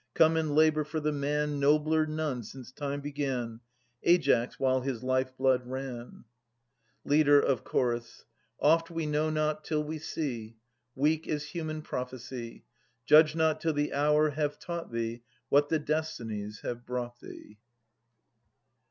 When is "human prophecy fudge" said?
11.49-13.35